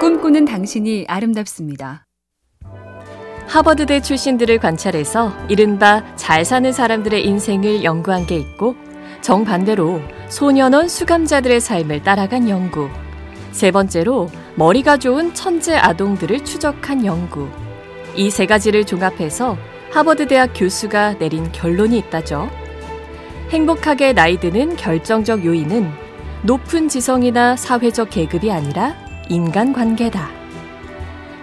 [0.00, 2.06] 꿈꾸는 당신이 아름답습니다.
[3.46, 8.74] 하버드대 출신들을 관찰해서 이른바 잘 사는 사람들의 인생을 연구한 게 있고
[9.22, 12.88] 정반대로 소년원 수감자들의 삶을 따라간 연구.
[13.52, 17.48] 세 번째로 머리가 좋은 천재 아동들을 추적한 연구.
[18.16, 19.56] 이 세 가지를 종합해서
[19.92, 22.50] 하버드 대학 교수가 내린 결론이 있다죠.
[23.50, 25.88] 행복하게 나이 드는 결정적 요인은
[26.42, 30.30] 높은 지성이나 사회적 계급이 아니라 인간 관계다.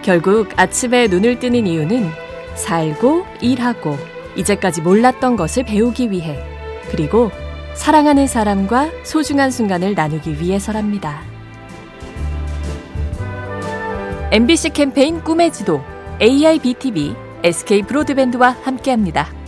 [0.02, 2.10] 결국 아침에 눈을 뜨는 이유는
[2.54, 3.96] 살고 일하고
[4.36, 6.38] 이제까지 몰랐던 것을 배우기 위해
[6.90, 7.30] 그리고
[7.74, 11.22] 사랑하는 사람과 소중한 순간을 나누기 위해서랍니다.
[14.30, 15.80] MBC 캠페인 꿈의 지도
[16.20, 19.43] AIBTV SK 브로드밴드와 함께합니다.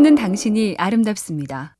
[0.00, 1.76] 꿈꾸는 당신이 아름답습니다.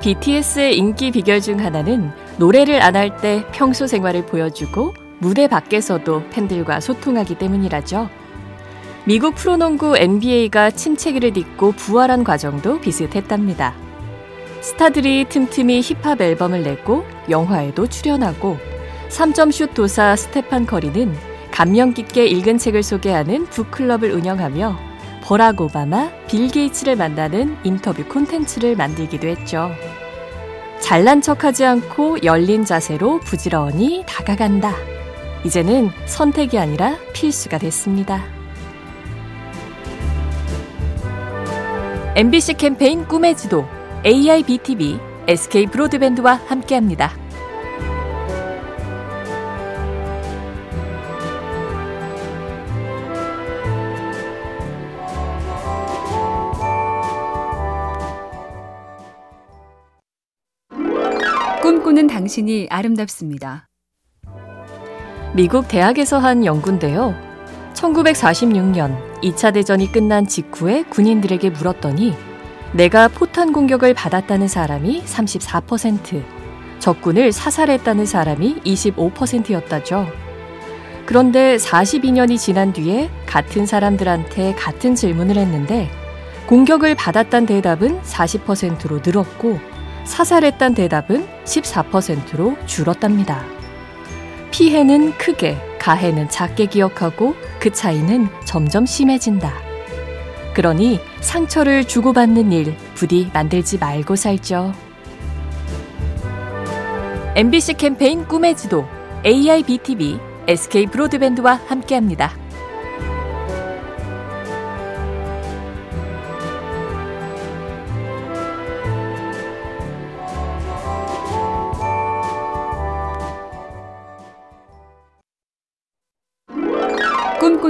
[0.00, 6.80] BTS의 인기 비결 중 하나는 노래를 안 할 때 평소 생활을 보여주고 무대 밖에서도 팬들과
[6.80, 8.08] 소통하기 때문이라죠.
[9.04, 13.74] 미국 프로농구 NBA가 침체기를 딛고 부활한 과정도 비슷했답니다.
[14.62, 18.56] 스타들이 틈틈이 힙합 앨범을 내고 영화에도 출연하고
[19.10, 21.14] 3점슛 도사 스테판 커리는
[21.50, 24.91] 감명 깊게 읽은 책을 소개하는 북클럽을 운영하며
[25.22, 29.70] 버락 오바마, 빌 게이츠를 만나는 인터뷰 콘텐츠를 만들기도 했죠.
[30.80, 34.74] 잘난 척하지 않고 열린 자세로 부지런히 다가간다.
[35.44, 38.22] 이제는 선택이 아니라 필수가 됐습니다.
[42.16, 43.64] MBC 캠페인 꿈의 지도
[44.04, 44.98] AIBTV
[45.28, 47.21] SK 브로드밴드와 함께합니다.
[61.72, 63.66] 꿈꾸는 당신이 아름답습니다.
[65.34, 67.14] 미국 대학에서 한 연구인데요.
[67.72, 72.14] 1946년 2차 대전이 끝난 직후에 군인들에게 물었더니
[72.74, 76.22] 내가 포탄 공격을 받았다는 사람이 34%,
[76.78, 80.06] 적군을 사살했다는 사람이 25%였다죠.
[81.06, 85.88] 그런데 42년이 지난 뒤에 같은 사람들한테 같은 질문을 했는데
[86.48, 89.71] 공격을 받았단 대답은 40%로 늘었고
[90.04, 93.44] 사살했단 대답은 14%로 줄었답니다.
[94.50, 99.52] 피해는 크게, 가해는 작게 기억하고 그 차이는 점점 심해진다.
[100.54, 104.74] 그러니 상처를 주고받는 일 부디 만들지 말고 살죠.
[107.34, 108.86] MBC 캠페인 꿈의 지도
[109.24, 112.41] AIBTV SK 브로드밴드와 함께합니다.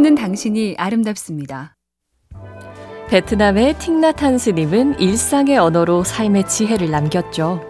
[0.02, 1.76] 꿈꾸는 당신이 아름답습니다.
[3.08, 7.62] 베트남의 틱나탄 스님은 일상의 언어로 삶의 지혜를 남겼죠.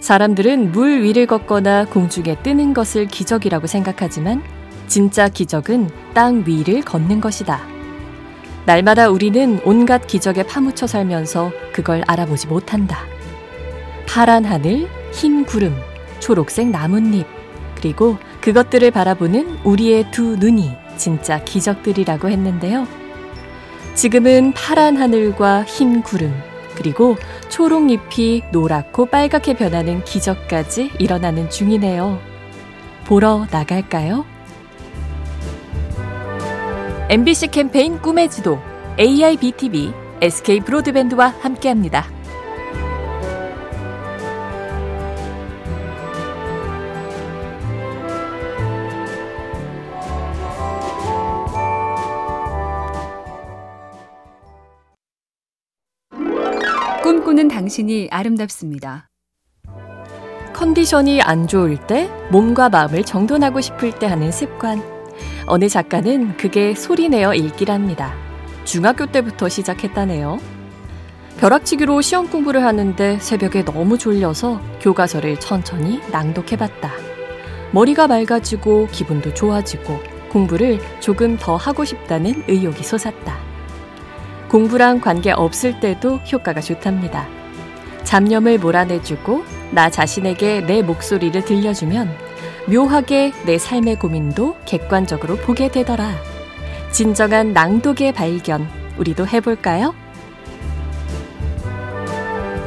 [0.00, 4.42] 사람들은 물 위를 걷거나 공중에 뜨는 것을 기적이라고 생각하지만
[4.86, 7.60] 진짜 기적은 땅 위를 걷는 것이다.
[8.64, 13.00] 날마다 우리는 온갖 기적에 파묻혀 살면서 그걸 알아보지 못한다.
[14.08, 15.74] 파란 하늘, 흰 구름,
[16.20, 17.26] 초록색 나뭇잎,
[17.76, 22.86] 그리고 그것들을 바라보는 우리의 두 눈이 진짜 기적들이라고 했는데요.
[23.94, 26.34] 지금은 파란 하늘과 흰 구름,
[26.74, 27.16] 그리고
[27.48, 32.20] 초록 잎이 노랗고 빨갛게 변하는 기적까지 일어나는 중이네요.
[33.06, 34.26] 보러 나갈까요?
[37.08, 38.60] MBC 캠페인 꿈의 지도
[39.00, 42.17] AIBTV SK 브로드밴드와 함께합니다.
[57.28, 59.10] 꿈꾸는 당신이 아름답습니다.
[60.54, 64.82] 컨디션이 안 좋을 때 몸과 마음을 정돈하고 싶을 때 하는 습관.
[65.44, 68.14] 어느 작가는 그게 소리내어 읽기랍니다.
[68.64, 70.38] 중학교 때부터 시작했다네요.
[71.38, 76.90] 벼락치기로 시험 공부를 하는데 새벽에 너무 졸려서 교과서를 천천히 낭독해봤다.
[77.72, 79.98] 머리가 맑아지고 기분도 좋아지고
[80.30, 83.47] 공부를 조금 더 하고 싶다는 의욕이 솟았다.
[84.48, 87.26] 공부랑 관계 없을 때도 효과가 좋답니다.
[88.04, 92.10] 잡념을 몰아내주고 나 자신에게 내 목소리를 들려주면
[92.68, 96.14] 묘하게 내 삶의 고민도 객관적으로 보게 되더라.
[96.90, 98.66] 진정한 낭독의 발견,
[98.96, 99.94] 우리도 해볼까요?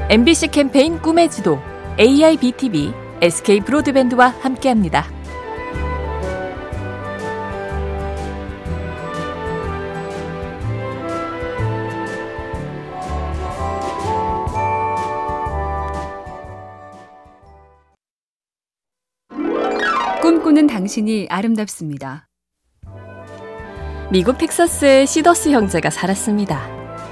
[0.09, 1.59] MBC 캠페인 꿈의 지도,
[1.99, 5.20] AIBTV, SK 브로드밴드와 함께합니다.
[20.31, 22.29] 꿈꾸는 당신이 아름답습니다.
[24.09, 26.69] 미국 텍사스의 시더스 형제가 살았습니다.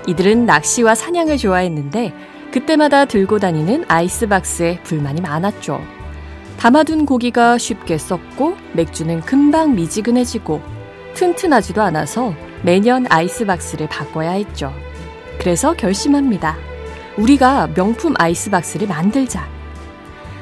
[0.08, 2.14] 이들은 낚시와 사냥을 좋아했는데
[2.54, 5.82] 그때마다 들고 다니는 아이스박스에 불만이 많았죠.
[6.60, 10.62] 담아둔 고기가 쉽게 썩고 맥주는 금방 미지근해지고
[11.16, 12.34] 튼튼하지도 않아서
[12.64, 14.72] 매년 아이스박스를 바꿔야 했죠.
[15.40, 16.56] 그래서 결심합니다.
[17.18, 19.59] 우리가 명품 아이스박스를 만들자.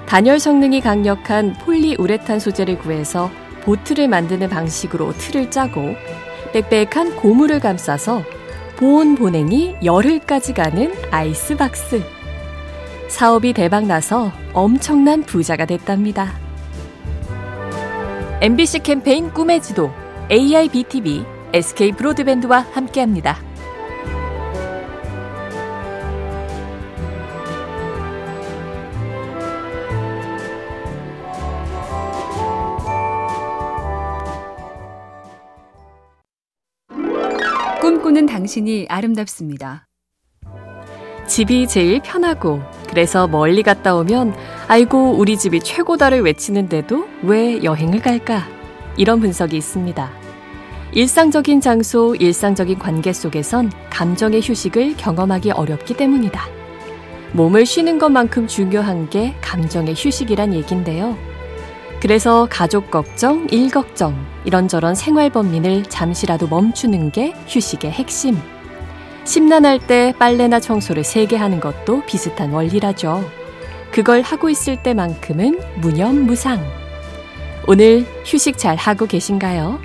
[0.07, 3.29] 단열 성능이 강력한 폴리우레탄 소재를 구해서
[3.63, 5.95] 보트를 만드는 방식으로 틀을 짜고
[6.53, 8.23] 빽빽한 고무를 감싸서
[8.77, 12.01] 보온 보냉이 열흘까지 가는 아이스박스.
[13.09, 16.31] 사업이 대박나서 엄청난 부자가 됐답니다.
[18.39, 19.91] MBC 캠페인 꿈의 지도,
[20.31, 23.46] AIBTV, SK 브로드밴드와 함께합니다.
[38.07, 39.85] 꿈꾸는 당신이 아름답습니다.
[41.27, 44.33] 집이 제일 편하고 그래서 멀리 갔다 오면
[44.69, 48.43] 아이고 우리 집이 최고다를 외치는데도 왜 여행을 갈까?
[48.95, 50.09] 이런 분석이 있습니다.
[50.93, 56.41] 일상적인 장소, 일상적인 관계 속에선 감정의 휴식을 경험하기 어렵기 때문이다.
[57.33, 61.26] 몸을 쉬는 것만큼 중요한 게 감정의 휴식이란 얘긴데요.
[61.99, 64.15] 그래서 가족 걱정, 일 걱정,
[64.45, 68.37] 이런저런 생활 범민을 잠시라도 멈추는 게 휴식의 핵심.
[69.25, 73.29] 심란할 때 빨래나 청소를 세게 하는 것도 비슷한 원리라죠.
[73.91, 76.63] 그걸 하고 있을 때만큼은 무념무상.
[77.67, 79.79] 오늘 휴식 잘 하고 계신가요?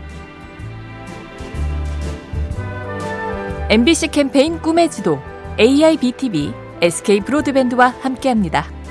[3.70, 5.18] MBC 캠페인 꿈의 지도,
[5.58, 8.81] AIBTV, SK 브로드밴드와 함께합니다.